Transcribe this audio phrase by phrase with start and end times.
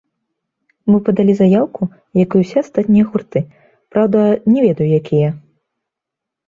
[0.91, 1.81] Мы падалі заяўку,
[2.23, 3.39] які і ўсе астатнія гурты,
[3.95, 4.19] праўда,
[4.57, 5.29] не ведаю, якія.